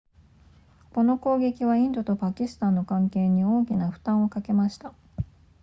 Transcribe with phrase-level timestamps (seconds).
[0.95, 4.95] この攻撃はインドとパキスタンの関係に大きな負担をかけました